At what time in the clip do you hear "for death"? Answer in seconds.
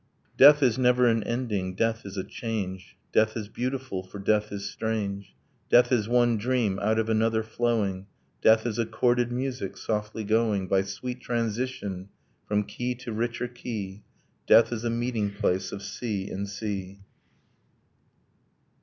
4.01-4.51